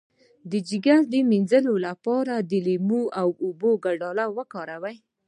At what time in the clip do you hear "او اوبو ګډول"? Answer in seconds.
3.21-4.19